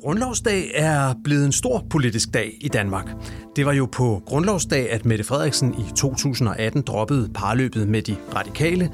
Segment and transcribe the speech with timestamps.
[0.00, 3.10] Grundlovsdag er blevet en stor politisk dag i Danmark.
[3.56, 8.90] Det var jo på Grundlovsdag, at Mette Frederiksen i 2018 droppede parløbet med de radikale.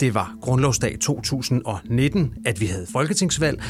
[0.00, 3.62] Det var Grundlovsdag 2019, at vi havde folketingsvalg.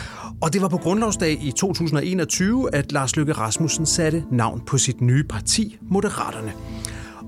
[0.43, 5.01] Og det var på Grundlovsdag i 2021, at Lars Løkke Rasmussen satte navn på sit
[5.01, 6.53] nye parti, Moderaterne.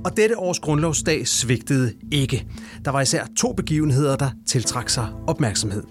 [0.04, 2.46] Og dette års grundlovsdag svigtede ikke.
[2.84, 5.82] Der var især to begivenheder, der tiltrak sig opmærksomhed.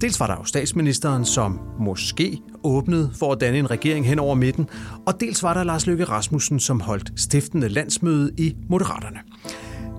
[0.00, 4.34] Dels var der jo statsministeren, som måske åbnede for at danne en regering hen over
[4.34, 4.68] midten,
[5.06, 9.18] og dels var der Lars Løkke Rasmussen, som holdt stiftende landsmøde i Moderaterne.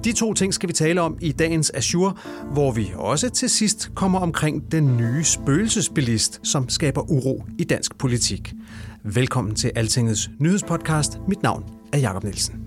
[0.03, 2.13] De to ting skal vi tale om i dagens Azure,
[2.53, 7.97] hvor vi også til sidst kommer omkring den nye spøgelsesbilist, som skaber uro i dansk
[7.97, 8.53] politik.
[9.03, 11.19] Velkommen til Altingets nyhedspodcast.
[11.27, 12.62] Mit navn er Jakob Nielsen.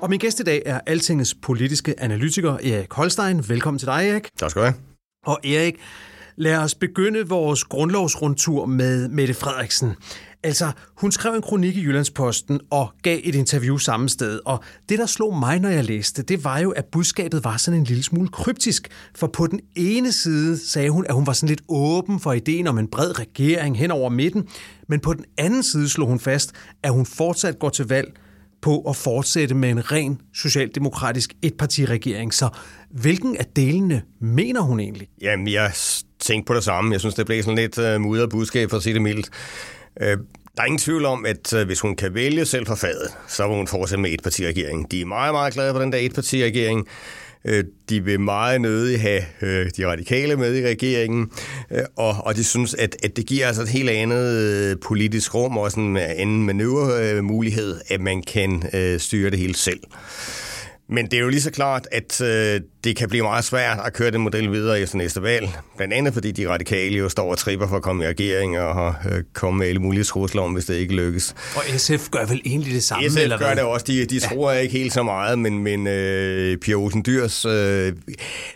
[0.00, 3.48] Og min gæst i dag er Altingets politiske analytiker Erik Holstein.
[3.48, 4.28] Velkommen til dig, Erik.
[4.38, 4.74] Tak skal du have.
[5.26, 5.76] Og Erik,
[6.38, 9.94] lad os begynde vores grundlovsrundtur med Mette Frederiksen.
[10.42, 14.40] Altså, hun skrev en kronik i Jyllandsposten og gav et interview samme sted.
[14.44, 17.80] Og det, der slog mig, når jeg læste, det var jo, at budskabet var sådan
[17.80, 18.88] en lille smule kryptisk.
[19.14, 22.66] For på den ene side sagde hun, at hun var sådan lidt åben for ideen
[22.66, 24.48] om en bred regering hen over midten.
[24.88, 26.52] Men på den anden side slog hun fast,
[26.82, 28.12] at hun fortsat går til valg
[28.62, 32.34] på at fortsætte med en ren socialdemokratisk etpartiregering.
[32.34, 32.48] Så
[32.90, 35.08] hvilken af delene mener hun egentlig?
[35.20, 35.70] Jamen, jeg
[36.28, 36.92] tænkte på det samme.
[36.92, 39.28] Jeg synes, det blev sådan lidt øh, uh, mudret budskab, for at sige det mildt.
[40.00, 43.10] Uh, der er ingen tvivl om, at uh, hvis hun kan vælge selv for fadet,
[43.28, 44.86] så vil hun fortsætte med etpartiregeringen.
[44.90, 46.86] De er meget, meget glade for den der etpartiregering.
[47.88, 49.22] De vil meget nødig have
[49.76, 51.30] de radikale med i regeringen,
[51.96, 55.70] og, og de synes, at, at det giver altså et helt andet politisk rum og
[55.70, 58.62] sådan en anden manøvremulighed, at man kan
[58.98, 59.80] styre det hele selv.
[60.90, 63.92] Men det er jo lige så klart, at øh, det kan blive meget svært at
[63.92, 65.48] køre den model videre efter næste valg.
[65.76, 68.94] Blandt andet fordi de radikale jo står og tripper for at komme i regering og
[69.10, 71.34] øh, kommet med alle mulige trusler om, hvis det ikke lykkes.
[71.54, 73.10] Og SF gør vel egentlig det samme?
[73.10, 73.56] SF eller gør hvad?
[73.56, 73.84] det også.
[73.86, 74.58] De, de tror ja.
[74.58, 77.92] ikke helt så meget, men, men øh, Pia Olsen Dyrs øh,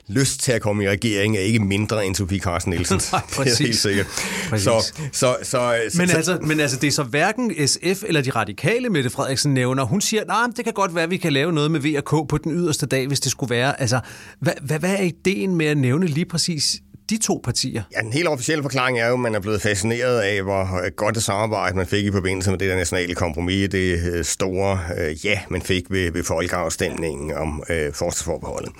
[0.09, 3.01] lyst til at komme i regering er ikke mindre end Sofie Carsten Nielsen.
[3.13, 3.57] Nej, præcis.
[3.57, 4.07] Det er helt sikkert.
[4.49, 4.65] Præcis.
[4.65, 4.83] Så,
[5.13, 8.89] så, så, Men så, altså, men altså, det er så hverken SF eller de radikale,
[8.89, 9.85] Mette Frederiksen nævner.
[9.85, 11.95] Hun siger, nej, nah, det kan godt være, at vi kan lave noget med V
[11.97, 13.81] og K på den yderste dag, hvis det skulle være.
[13.81, 14.01] Altså,
[14.41, 17.83] hvad, hvad, hvad er ideen med at nævne lige præcis de to partier?
[17.97, 20.91] Ja, den helt officielle forklaring er jo, at man er blevet fascineret af, hvor øh,
[20.97, 24.79] godt det samarbejde, man fik i forbindelse med det der nationale kompromis, det øh, store
[24.99, 28.73] øh, ja, man fik ved, ved folkeafstemningen om øh, forsvarsforbeholdet.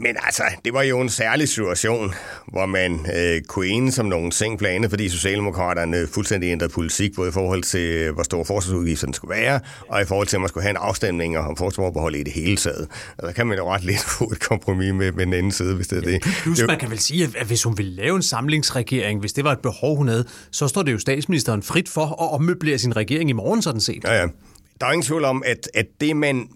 [0.00, 2.14] Men altså, det var jo en særlig situation,
[2.46, 4.32] hvor man øh, kunne enes om nogle
[4.66, 9.60] andet fordi Socialdemokraterne fuldstændig ændrede politik, både i forhold til, hvor store forsvarsudgifterne skulle være,
[9.88, 12.56] og i forhold til, at man skulle have en afstemning om forsvarsforbehold i det hele
[12.56, 12.88] taget.
[13.18, 15.74] Og der kan man jo ret lidt få et kompromis med, med den anden side,
[15.74, 16.22] hvis det er det.
[16.22, 19.44] Plus, det, man kan vel sige, at hvis hun ville lave en samlingsregering, hvis det
[19.44, 22.96] var et behov, hun havde, så står det jo statsministeren frit for at ommøblere sin
[22.96, 24.04] regering i morgen, sådan set.
[24.04, 24.26] Ja, ja.
[24.80, 26.48] Der er ingen tvivl om, at, at det, man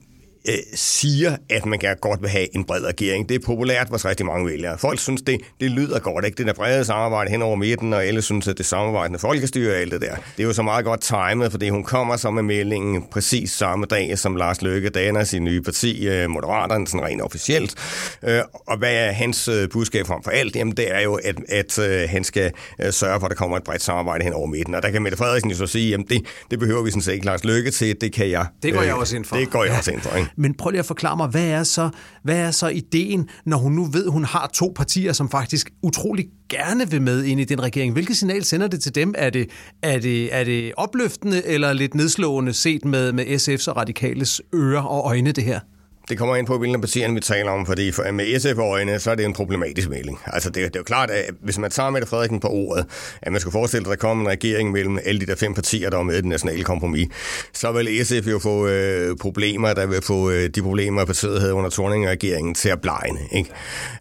[0.49, 3.29] øh, siger, at man kan godt vil have en bred regering.
[3.29, 4.79] Det er populært hos rigtig mange vælgere.
[4.79, 6.37] Folk synes, det, det lyder godt, ikke?
[6.37, 9.81] Det der brede samarbejde hen over midten, og alle synes, at det samarbejdende folkestyre og
[9.81, 10.15] alt det der.
[10.37, 13.87] Det er jo så meget godt timet, fordi hun kommer så med meldingen præcis samme
[13.87, 17.75] dag, som Lars Løkke danner sin nye parti, øh, Moderaterne, sådan rent officielt.
[18.23, 20.57] Øh, og hvad er hans øh, budskab frem for alt?
[20.57, 22.53] Jamen, det er jo, at, at øh, han skal
[22.83, 24.75] øh, sørge for, at der kommer et bredt samarbejde hen over midten.
[24.75, 27.13] Og der kan Mette Frederiksen jo så sige, jamen det, det behøver vi sådan set
[27.13, 28.47] ikke Lars Løkke til, det kan jeg.
[28.63, 29.37] Det går jeg også ind for.
[29.37, 29.79] Det går jeg ja.
[29.79, 30.31] også ind for, ikke?
[30.37, 31.91] Men prøv lige at forklare mig, hvad er, så,
[32.23, 36.27] hvad er så ideen, når hun nu ved, hun har to partier, som faktisk utrolig
[36.49, 37.93] gerne vil med ind i den regering?
[37.93, 39.15] Hvilket signal sender det til dem?
[39.19, 39.51] Er det,
[39.83, 44.83] er det, er det opløftende eller lidt nedslående set med, med SF's og Radikales ører
[44.83, 45.61] og øjne, det her?
[46.09, 49.15] Det kommer ind på, hvilken partierne vi taler om, fordi for, med SF-øjne, så er
[49.15, 50.21] det en problematisk melding.
[50.27, 52.87] Altså, det, det er jo klart, at hvis man tager Mette Frederiksen på ordet,
[53.23, 55.55] at man skulle forestille sig, at der kom en regering mellem alle de der fem
[55.55, 57.09] partier, der var med i den nationale kompromis,
[57.53, 61.55] så vil SF jo få øh, problemer, der vil få øh, de problemer, partiet havde
[61.55, 63.19] under Thorning-regeringen til at blegne.
[63.33, 63.51] Ikke?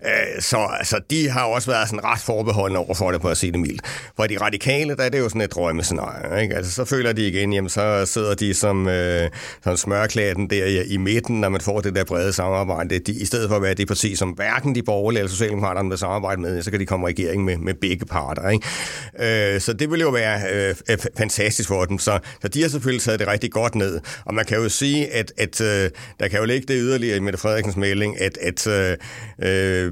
[0.06, 3.38] Øh, så altså, de har også været sådan ret forbeholdende over for det, på at
[3.38, 3.81] sige det mildt.
[4.15, 6.41] For de radikale, der er det jo sådan et drømmescenarie.
[6.41, 6.56] Ikke?
[6.56, 9.29] Altså, så føler de igen, jamen, så sidder de som, øh,
[9.63, 13.00] som smørklæden der i, i midten, når man får det det der brede samarbejde.
[13.00, 15.98] De, I stedet for at være det parti, som hverken de borgerlige eller Socialdemokraterne vil
[15.98, 18.50] samarbejde med, så kan de komme i regering med, med begge parter.
[18.50, 19.56] Ikke?
[19.56, 20.42] Øh, så det ville jo være
[20.90, 22.00] øh, fantastisk for dem.
[22.00, 24.00] Så, så de har selvfølgelig taget det rigtig godt ned.
[24.25, 27.19] Og man kan jo sige, at, at øh, der kan jo ligge det yderligere i
[27.19, 28.98] Mette Frederiksens melding, at, at øh,
[29.40, 29.92] øh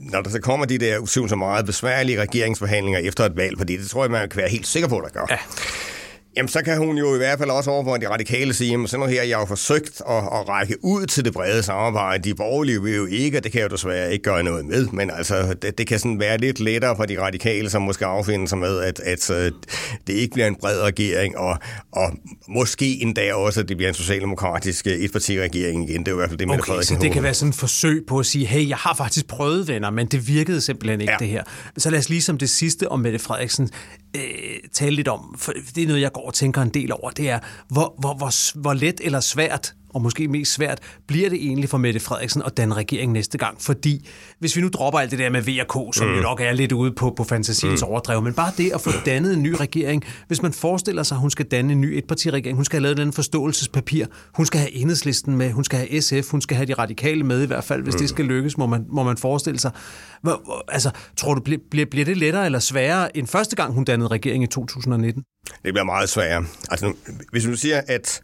[0.00, 3.88] når der så kommer de der så meget besværlige regeringsforhandlinger efter et valg, fordi det
[3.88, 5.26] tror jeg, man kan være helt sikker på, der gør.
[5.30, 5.36] Ja.
[6.36, 9.00] Jamen, så kan hun jo i hvert fald også overfor de radikale sige, jamen, sådan
[9.00, 12.28] noget her, jeg har jo forsøgt at, at række ud til det brede samarbejde.
[12.28, 14.86] De borgerlige vil jo ikke, og det kan jeg jo desværre ikke gøre noget med,
[14.86, 18.46] men altså, det, det kan sådan være lidt lettere for de radikale, som måske affinder
[18.46, 19.52] sig med, at, at, at
[20.06, 21.58] det ikke bliver en bred regering, og,
[21.92, 22.12] og
[22.48, 26.00] måske endda også, at det bliver en socialdemokratisk etpartiregering igen.
[26.00, 27.56] Det er jo i hvert fald det, Mette okay, så det kan være sådan et
[27.56, 31.12] forsøg på at sige, hey, jeg har faktisk prøvet, venner, men det virkede simpelthen ikke,
[31.12, 31.16] ja.
[31.18, 31.42] det her.
[31.78, 33.70] Så lad os lige som det sidste om Mette Frederiksen
[34.16, 34.22] øh,
[34.72, 37.30] tale lidt om, for det er noget, jeg går og tænker en del over, det
[37.30, 37.38] er,
[37.68, 41.78] hvor, hvor, hvor, hvor let eller svært og måske mest svært, bliver det egentlig for
[41.78, 43.62] Mette Frederiksen at danne regering næste gang?
[43.62, 44.08] Fordi
[44.38, 46.14] hvis vi nu dropper alt det der med VK, som mm.
[46.14, 47.88] jo nok er lidt ude på, på fantasiens mm.
[47.88, 51.20] overdrev, men bare det at få dannet en ny regering, hvis man forestiller sig, at
[51.20, 54.72] hun skal danne en ny etpartiregering, hun skal have lavet den forståelsespapir, hun skal have
[54.72, 57.82] enhedslisten med, hun skal have SF, hun skal have de radikale med i hvert fald,
[57.82, 57.98] hvis mm.
[57.98, 59.70] det skal lykkes, må man, må man forestille sig.
[60.68, 64.44] Altså, tror du, bliver, bliver det lettere eller sværere end første gang, hun dannede regering
[64.44, 65.22] i 2019?
[65.64, 66.44] Det bliver meget sværere.
[66.70, 66.92] Altså,
[67.32, 68.22] hvis du siger, at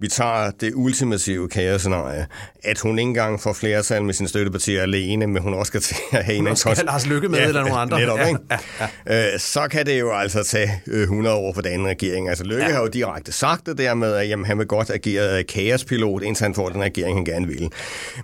[0.00, 2.26] vi tager det ultimative kaoscenarie,
[2.64, 5.96] at hun ikke engang får flertal med sin støttepartier alene, men hun også skal til
[6.12, 8.00] at have en af skal Lars Lykke med ja, eller nogle andre.
[8.00, 8.40] Netop, ja, ikke?
[8.50, 8.58] Ja,
[9.06, 9.34] ja.
[9.34, 12.28] Øh, så kan det jo altså tage 100 øh, år for den anden regering.
[12.28, 12.72] Altså Lykke ja.
[12.72, 16.44] har jo direkte sagt det der med, at jamen, han vil godt agere kaospilot, indtil
[16.44, 17.70] han får den regering, han gerne vil.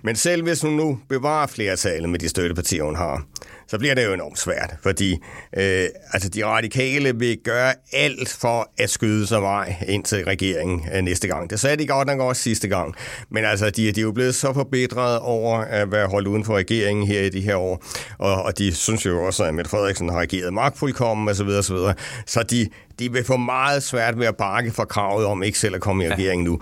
[0.03, 3.25] Men selv hvis hun nu bevarer flertallet med de støttepartier, hun har,
[3.71, 5.13] så bliver det jo enormt svært, fordi
[5.57, 10.85] øh, altså de radikale vil gøre alt for at skyde sig vej ind til regeringen
[10.95, 11.49] øh, næste gang.
[11.49, 12.95] Det sagde de godt nok også sidste gang,
[13.29, 16.45] men altså de, de er jo blevet så forbedret over øh, at være holdt uden
[16.45, 17.83] for regeringen her i de her år,
[18.17, 21.47] og, og de synes jo også, at Mette Frederiksen har ageret magtfuldkommen osv.
[21.47, 21.77] osv.
[22.25, 22.69] Så de,
[23.01, 26.05] de vil få meget svært ved at bakke for kravet om ikke selv at komme
[26.05, 26.59] i regering nu.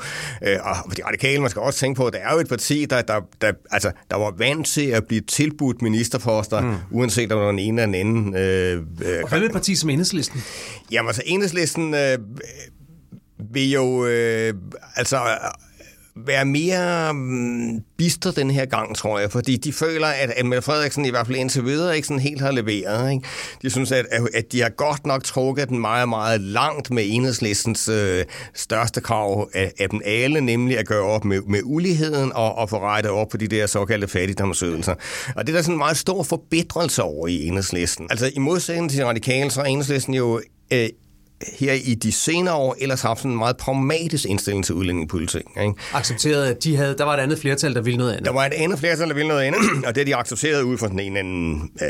[0.47, 2.86] Øh, og de radikale, man skal også tænke på, at det er jo et parti,
[2.86, 6.75] der, der, der, altså, der var vant til at blive tilbudt ministerposter, mm.
[6.91, 8.36] uanset om der den ene eller den anden.
[8.36, 10.44] Øh, øh, og hvad med et parti som Enhedslisten?
[10.91, 12.18] Jamen altså, Enhedslisten øh,
[13.53, 14.06] vil jo...
[14.06, 14.53] Øh,
[14.95, 15.18] altså
[16.25, 20.62] være mere um, bister den her gang, tror jeg, fordi de føler, at, at Mette
[20.62, 23.12] Frederiksen i hvert fald indtil videre ikke sådan helt har leveret.
[23.12, 23.27] Ikke?
[23.62, 27.88] De synes, at, at de har godt nok trukket den meget, meget langt med enhedslistens
[27.88, 32.56] øh, største krav af, af dem alle, nemlig at gøre op med, med uligheden og,
[32.56, 34.95] og få rettet op på de der såkaldte fattigdomsødelser.
[35.36, 38.07] Og det er der sådan en meget stor forbedrelse over i enhedslisten.
[38.10, 40.42] Altså i modsætning til radikale, så er enhedslisten jo
[40.74, 40.89] øh,
[41.59, 45.44] her i de senere år ellers haft sådan en meget pragmatisk indstilling til udlændingepolitik.
[45.62, 45.74] Ikke?
[45.94, 48.25] Accepteret, at de havde, der var et andet flertal, der ville noget andet.
[48.25, 50.88] Der var et andet flertal, der ville noget andet, og det de accepteret ud fra
[50.88, 51.88] sådan en anden øh,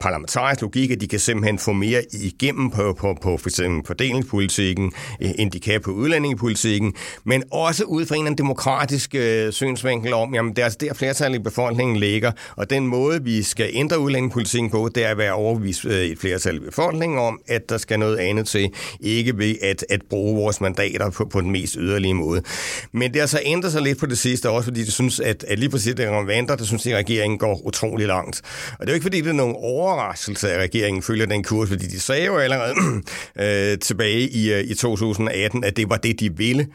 [0.00, 4.92] parlamentarisk logik, at de kan simpelthen få mere igennem på, på, på for eksempel fordelingspolitikken,
[5.20, 6.94] øh, end de kan på udlændingepolitikken,
[7.24, 10.78] men også ud fra en eller anden demokratisk øh, synsvinkel om, jamen det er altså
[10.80, 15.08] der flertal i befolkningen ligger, og den måde, vi skal ændre udlændingepolitikken på, det er
[15.08, 18.70] at være overbevist øh, et flertal i befolkningen om, at der skal noget andet til
[19.00, 22.42] ikke ved at, at bruge vores mandater på, på den mest yderlige måde.
[22.92, 25.44] Men det har så ændret sig lidt på det sidste, også fordi de synes, at,
[25.48, 28.42] at lige præcis det Vandre, der synes, at regeringen går utrolig langt.
[28.72, 31.68] Og det er jo ikke, fordi det er nogen overraskelse, at regeringen følger den kurs,
[31.68, 32.74] fordi de sagde jo allerede
[33.72, 36.66] øh, tilbage i, øh, i 2018, at det var det, de ville.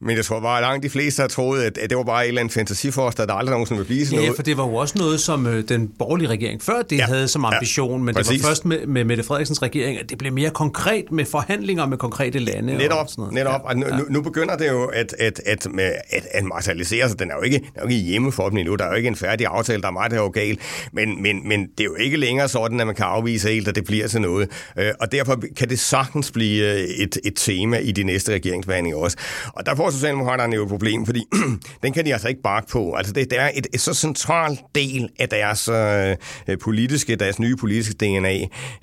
[0.00, 2.28] Men jeg tror bare, langt de fleste har troet, at, at det var bare et
[2.28, 4.36] eller andet fantasiforster, der aldrig nogensinde vil blive sådan ja, noget.
[4.36, 7.04] for det var jo også noget, som øh, den borgerlige regering før det ja.
[7.04, 8.32] havde som ambition, ja, men præcis.
[8.32, 11.59] det var først med, med Mette Frederiksens regering, at det blev mere konkret med forhandlinger
[11.60, 12.76] forhandlinger med konkrete lande.
[12.76, 13.34] Netop, og sådan noget.
[13.34, 13.60] netop.
[13.64, 13.98] Og nu, ja.
[14.10, 17.18] nu begynder det jo at, at, at, at, at, at materialisere sig.
[17.18, 18.76] Den er jo ikke, den er jo ikke hjemme for dem endnu.
[18.76, 20.60] Der er jo ikke en færdig aftale, der er meget, der er jo galt.
[20.92, 23.74] Men, men, men det er jo ikke længere sådan, at man kan afvise helt, at
[23.74, 24.48] det bliver til noget.
[24.78, 28.98] Øh, og derfor kan det sagtens blive øh, et, et tema i de næste regeringsbehandlinger
[28.98, 29.16] også.
[29.54, 31.24] Og der får Socialdemokraterne jo et problem, fordi
[31.82, 32.94] den kan de altså ikke bakke på.
[32.94, 37.56] Altså det, det er et, et så central del af deres øh, politiske, deres nye
[37.56, 38.34] politiske DNA,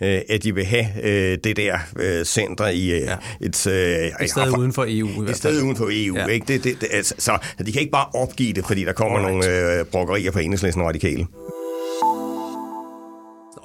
[0.01, 3.15] øh, at de vil have øh, det der øh, center i øh, ja.
[3.41, 3.67] et...
[3.67, 5.23] Øh, et sted uden for EU.
[5.23, 6.25] Et sted uden for EU, ja.
[6.25, 6.45] ikke?
[6.47, 9.47] Det, det, det, altså, så de kan ikke bare opgive det, fordi der kommer Alright.
[9.47, 11.25] nogle øh, brokkerier på enhedslisten radikale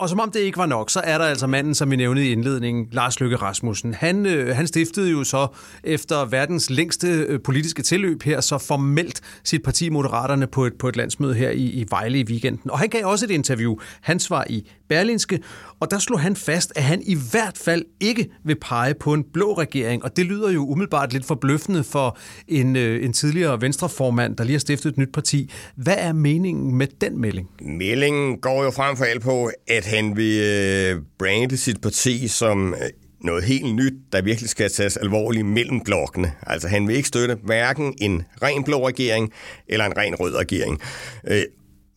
[0.02, 2.26] og som om det ikke var nok, så er der altså manden, som vi nævnte
[2.26, 3.94] i indledningen, Lars Løkke Rasmussen.
[3.94, 5.46] Han, øh, han stiftede jo så
[5.84, 10.88] efter verdens længste øh, politiske tilløb her, så formelt sit parti Moderaterne på et, på
[10.88, 12.70] et landsmøde her i, i Vejle i weekenden.
[12.70, 13.76] Og han gav også et interview.
[14.00, 15.40] Han var i Berlinske,
[15.80, 19.24] og der slog han fast, at han i hvert fald ikke vil pege på en
[19.32, 20.04] blå regering.
[20.04, 22.18] Og det lyder jo umiddelbart lidt forbløffende for
[22.48, 25.50] en, øh, en tidligere venstreformand, der lige har stiftet et nyt parti.
[25.76, 27.48] Hvad er meningen med den melding?
[27.60, 32.74] Meldingen går jo frem for alt på, at han vil øh, brande sit parti som
[32.74, 36.32] øh, noget helt nyt, der virkelig skal tages alvorligt mellem blokkene.
[36.46, 39.32] Altså han vil ikke støtte hverken en ren blå regering
[39.68, 40.80] eller en ren rød regering.
[41.26, 41.42] Øh,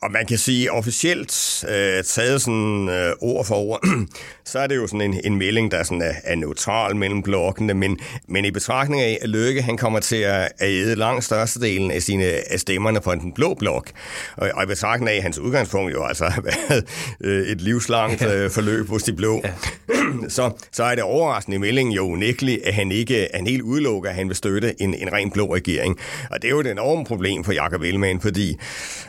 [0.01, 3.87] og man kan sige officielt, øh, taget sådan øh, ord for ord,
[4.45, 7.73] så er det jo sådan en, en melding, der sådan er, er neutral mellem blokkene,
[7.73, 12.01] men, men i betragtning af, at Løkke han kommer til at æde langt størstedelen af,
[12.01, 13.91] sine, af stemmerne på den blå blok,
[14.37, 16.85] og, og i betragtning af, at hans udgangspunkt jo altså har været
[17.21, 19.51] øh, et livslangt øh, forløb hos de blå, ja.
[20.29, 24.09] så, så er det overraskende i meldingen jo unægteligt, at han ikke han helt udelukker,
[24.09, 25.99] at han vil støtte en, en ren blå regering.
[26.31, 28.57] Og det er jo et enormt problem for Jakob Ellemann, fordi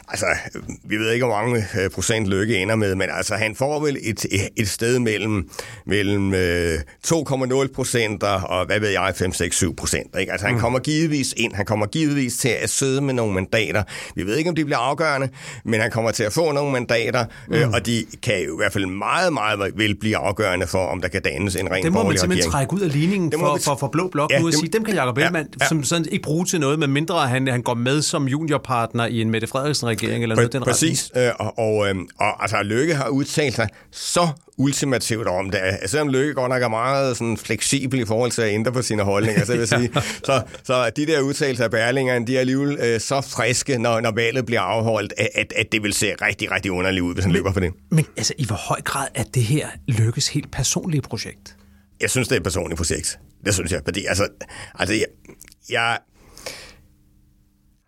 [0.09, 0.27] altså,
[0.85, 3.99] vi ved ikke, hvor mange øh, procent lykke ender med, men altså, han får vel
[4.03, 5.51] et, et sted mellem,
[5.87, 10.17] mellem øh, 2,0 procent og, hvad ved jeg, 5, 6, 7 procent.
[10.21, 10.33] Ikke?
[10.33, 10.61] Altså, han mm.
[10.61, 13.83] kommer givetvis ind, han kommer givetvis til at sidde med nogle mandater.
[14.15, 15.29] Vi ved ikke, om de bliver afgørende,
[15.65, 17.65] men han kommer til at få nogle mandater, øh, mm.
[17.65, 21.01] øh, og de kan jo i hvert fald meget, meget vel blive afgørende for, om
[21.01, 23.59] der kan dannes en ren Det må man simpelthen trække ud af ligningen for, for,
[23.65, 25.69] for, for Blå Blok ja, nu og sige, dem kan Jacob Ellemann ja, ja.
[25.69, 29.31] som sådan ikke bruge til noget, medmindre han, han går med som juniorpartner i en
[29.31, 33.55] Mette Frederiksen-regering eller noget den Præcis, øh, og, og, øh, og altså, Lykke har udtalt
[33.55, 35.61] sig så ultimativt om det.
[35.87, 39.03] Selvom Lykke godt nok er meget sådan, fleksibel i forhold til at ændre på sine
[39.03, 39.91] holdninger, så vil sige,
[40.25, 44.11] så, så de der udtalelser af Berlingeren, de er alligevel øh, så friske, når, når
[44.11, 47.53] valget bliver afholdt, at, at det vil se rigtig, rigtig underligt ud, hvis han løber
[47.53, 47.73] for det.
[47.91, 51.57] Men altså, i hvor høj grad er det her Lykkes helt personlige projekt?
[52.01, 53.19] Jeg synes, det er et personligt projekt.
[53.45, 54.29] Det synes jeg, fordi altså,
[54.75, 55.07] altså jeg,
[55.71, 55.99] jeg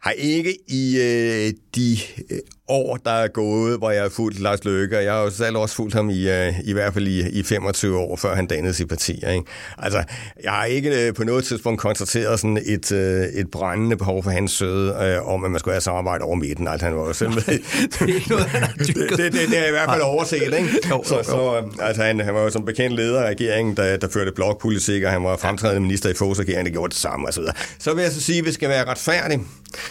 [0.03, 1.99] har ikke i øh, de
[2.31, 2.39] øh,
[2.69, 5.57] år, der er gået, hvor jeg har fulgt Lars Løkke, og jeg har jo selv
[5.57, 8.75] også fulgt ham i, uh, i hvert fald i, i 25 år, før han dannede
[8.75, 9.13] sit parti.
[9.13, 9.43] Ikke?
[9.79, 10.03] Altså,
[10.43, 14.31] jeg har ikke uh, på noget tidspunkt konstateret sådan et, uh, et brændende behov for
[14.31, 16.69] hans søde, uh, om at man skulle have samarbejde over midten.
[16.69, 17.43] Altså, han var jo selv med.
[17.43, 17.61] det,
[17.99, 20.43] det, det, det, det er i hvert fald overset.
[20.43, 20.69] Ikke?
[20.91, 24.09] Jo, så, så, altså, han, han var jo som bekendt leder af regeringen, der, der
[24.09, 27.27] førte blokpolitik, og han var fremtrædende minister i Foghs regering, der gjorde det samme.
[27.27, 27.55] Og så, videre.
[27.79, 29.41] så vil jeg så sige, at vi skal være retfærdige.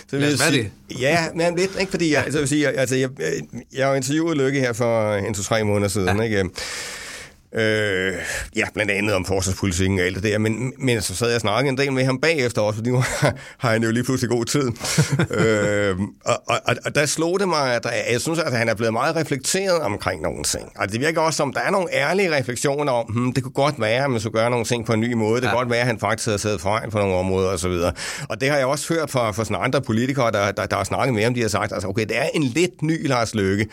[0.10, 1.00] Så vil jeg sige, det.
[1.00, 1.92] Ja, men lidt, ikke?
[1.92, 3.10] fordi jeg, altså, vil sige, altså, jeg,
[3.74, 6.24] jeg har jo interviewet Lykke her for en, to-tre måneder siden, ja.
[6.24, 6.50] ikke?
[7.56, 8.14] Øh,
[8.56, 11.42] ja, blandt andet om forsvarspolitikken og alt det der, men, men så sad jeg og
[11.42, 13.04] snakkede en del med ham bagefter også, fordi nu
[13.58, 14.72] har han jo lige pludselig god tid.
[15.40, 18.94] øh, og, og, og der slog det mig, at jeg synes, at han er blevet
[18.94, 20.72] meget reflekteret omkring nogle ting.
[20.76, 23.82] Altså, det virker også som, der er nogle ærlige refleksioner om, hmm, det kunne godt
[23.82, 25.42] være, at man skulle gøre nogle ting på en ny måde.
[25.42, 25.52] Det ja.
[25.52, 27.72] kunne godt være, at han faktisk havde siddet foran på nogle områder osv.
[27.72, 27.94] Og,
[28.30, 30.84] og det har jeg også hørt fra, fra sådan andre politikere, der, der, der har
[30.84, 33.68] snakket med ham, de har sagt, altså, okay, det er en lidt ny Lars Løkke.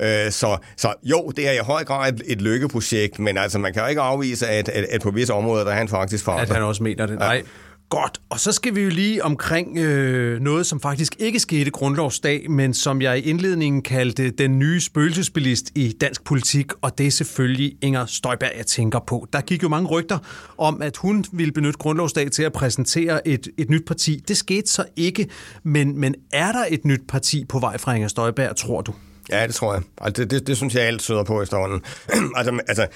[0.00, 3.72] Øh, så, så jo, det er i høj grad et, et lykkeprojekt, men altså, man
[3.72, 6.32] kan jo ikke afvise, at, at, at på visse områder, der er han faktisk for.
[6.32, 7.18] At han også mener det.
[7.18, 7.34] Nej.
[7.34, 7.40] Ja.
[7.88, 12.50] Godt, og så skal vi jo lige omkring øh, noget, som faktisk ikke skete grundlovsdag,
[12.50, 17.10] men som jeg i indledningen kaldte den nye spøgelsesbilist i dansk politik, og det er
[17.10, 19.26] selvfølgelig Inger Støjberg, jeg tænker på.
[19.32, 20.18] Der gik jo mange rygter
[20.58, 24.22] om, at hun ville benytte grundlovsdag til at præsentere et, et nyt parti.
[24.28, 25.28] Det skete så ikke,
[25.62, 28.94] men, men er der et nyt parti på vej fra Inger Støjberg, tror du?
[29.30, 29.82] Ja, det tror jeg.
[30.00, 31.82] Altså, det, det, det synes jeg alt søder på efterhånden.
[32.36, 32.86] altså, altså,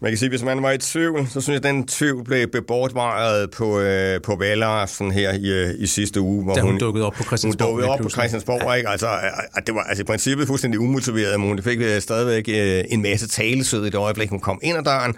[0.00, 2.48] man kan sige, hvis man var i tvivl, så synes jeg, at den tvivl blev
[2.48, 6.44] bebortvaret på, øh, på valgaften her i, øh, i sidste uge.
[6.44, 7.68] Hvor da hun, hun dukkede op på Christiansborg.
[7.68, 8.72] Hun dukkede op på Christiansborg, ja.
[8.72, 8.88] ikke?
[8.88, 9.08] Altså,
[9.54, 13.02] at det var altså, i princippet fuldstændig umotiveret, men hun fik øh, stadigvæk øh, en
[13.02, 15.14] masse talesød i det øjeblik, hun kom ind ad døren.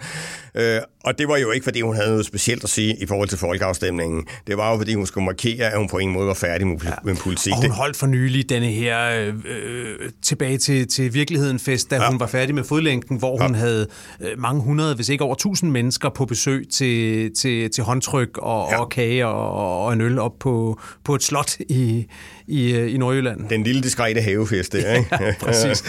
[0.55, 3.29] Øh, og det var jo ikke, fordi hun havde noget specielt at sige i forhold
[3.29, 4.27] til folkeafstemningen.
[4.47, 6.77] Det var jo, fordi hun skulle markere, at hun på ingen måde var færdig med,
[6.83, 6.91] ja.
[7.03, 7.53] med politik.
[7.53, 11.95] Og hun holdt for nylig denne her øh, øh, tilbage til, til virkeligheden fest, da
[11.95, 12.09] ja.
[12.09, 13.47] hun var færdig med fodlænken, hvor ja.
[13.47, 13.87] hun havde
[14.21, 18.67] øh, mange hundrede, hvis ikke over tusind mennesker på besøg til, til, til håndtryk og,
[18.71, 18.79] ja.
[18.81, 22.07] og kage og, og en øl op på, på et slot i,
[22.47, 23.49] i, øh, i Nordjylland.
[23.49, 25.09] Den lille diskrete havefest der, ikke?
[25.25, 25.83] ja, præcis.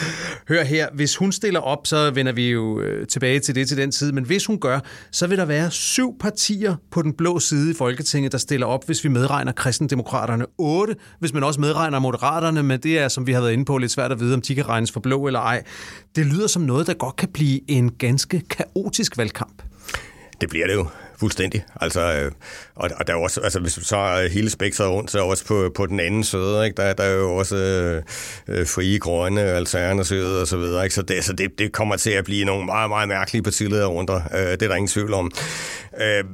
[0.48, 3.90] Hør her, hvis hun stiller op, så vender vi jo tilbage til det til den
[3.90, 4.80] tid, men hvis hun gør,
[5.12, 8.86] så vil der være syv partier på den blå side i Folketinget, der stiller op,
[8.86, 10.46] hvis vi medregner kristendemokraterne.
[10.58, 13.78] Otte, hvis man også medregner moderaterne, men det er, som vi har været inde på,
[13.78, 15.62] lidt svært at vide, om de kan regnes for blå eller ej.
[16.16, 19.62] Det lyder som noget, der godt kan blive en ganske kaotisk valgkamp.
[20.40, 20.86] Det bliver det jo
[21.20, 21.64] Fuldstændig.
[21.80, 22.32] Altså, øh,
[22.74, 25.44] og, og der er også, altså, hvis du tager hele spektret rundt, så er også
[25.44, 26.82] på, på den anden side, ikke?
[26.82, 27.56] Der, der er jo også
[28.48, 30.84] øh, frie, grønne, alternativet og så videre.
[30.84, 30.94] Ikke?
[30.94, 34.10] Så, det, så det, det kommer til at blive nogle meget, meget mærkelige partiledere rundt.
[34.10, 35.30] Øh, det er der ingen tvivl om.
[36.00, 36.24] Øh,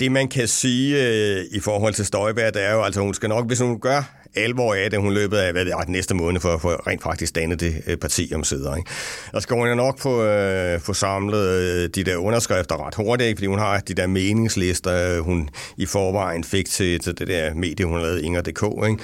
[0.00, 3.28] det man kan sige øh, i forhold til Støjberg, det er jo, altså hun skal
[3.28, 4.02] nok, hvis hun gør
[4.44, 7.34] alvor af det, hun løbet af hvad det er, næste måned for, for rent faktisk
[7.34, 8.76] danne det øh, parti om sider.
[8.76, 8.90] Ikke?
[9.32, 13.28] Og skal hun jo nok få, øh, få samlet øh, de der underskrifter ret hurtigt,
[13.28, 13.38] ikke?
[13.38, 17.54] fordi hun har de der meningslister, øh, hun i forvejen fik til, til det der
[17.54, 18.88] medie, hun lavede, Inger.dk.
[18.88, 19.02] Ikke?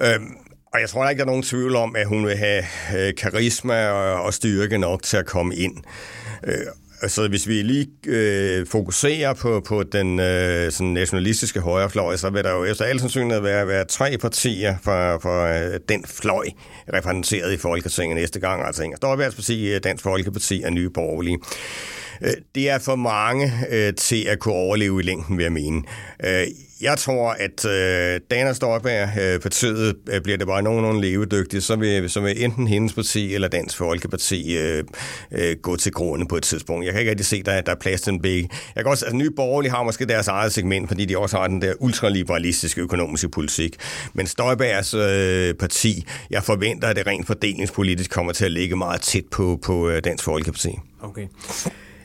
[0.00, 0.36] Øhm,
[0.74, 2.64] og jeg tror ikke, der er nogen tvivl om, at hun vil have
[2.96, 5.76] øh, karisma og, og styrke nok til at komme ind.
[6.44, 6.66] Øh,
[7.02, 12.44] Altså, hvis vi lige øh, fokuserer på, på den øh, sådan nationalistiske højrefløj, så vil
[12.44, 16.44] der jo efter al sandsynlighed være, være tre partier for, for øh, den fløj
[16.94, 18.66] repræsenteret i Folketinget næste gang.
[18.66, 21.38] Altså Inger Støjbergs parti, Dansk Folkeparti og Nye Borgerlige.
[22.22, 25.82] Øh, det er for mange øh, til at kunne overleve i længden, vil jeg mene.
[26.24, 26.46] Øh,
[26.82, 31.76] jeg tror, at øh, Dana Støjberg, øh, partiet, øh, bliver det bare nogenlunde levedygtigt, så
[31.76, 34.84] vil, så vil enten hendes parti eller Dansk Folkeparti øh,
[35.32, 36.84] øh, gå til grunde på et tidspunkt.
[36.84, 38.48] Jeg kan ikke rigtig se, at der, der er plads til den begge.
[38.76, 41.46] Jeg kan også, altså, Nye Borgerlige har måske deres eget segment, fordi de også har
[41.46, 43.76] den der ultraliberalistiske økonomiske politik.
[44.14, 49.00] Men Støjbergs øh, parti, jeg forventer, at det rent fordelingspolitisk kommer til at ligge meget
[49.00, 50.78] tæt på, på øh, Dansk Folkeparti.
[51.02, 51.26] Okay.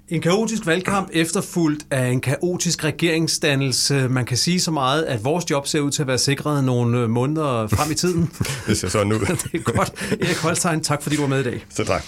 [0.09, 4.07] En kaotisk valgkamp efterfulgt af en kaotisk regeringsdannelse.
[4.09, 6.99] Man kan sige så meget, at vores job ser ud til at være sikret nogle
[6.99, 8.31] øh, måneder frem i tiden.
[8.67, 9.19] det ser sådan ud.
[9.51, 10.17] det er godt.
[10.21, 11.65] Erik Holstein, tak fordi du var med i dag.
[11.69, 12.03] Så tak.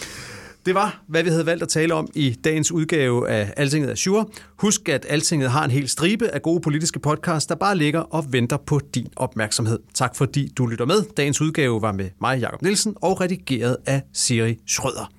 [0.65, 3.95] Det var, hvad vi havde valgt at tale om i dagens udgave af Altinget er
[3.95, 4.25] Sure.
[4.55, 8.25] Husk, at Altinget har en hel stribe af gode politiske podcasts, der bare ligger og
[8.29, 9.79] venter på din opmærksomhed.
[9.93, 11.03] Tak fordi du lytter med.
[11.17, 15.18] Dagens udgave var med mig, Jakob Nielsen, og redigeret af Siri Schrøder.